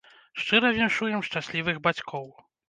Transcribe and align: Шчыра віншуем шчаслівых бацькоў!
Шчыра 0.43 0.71
віншуем 0.77 1.21
шчаслівых 1.27 1.77
бацькоў! 1.85 2.27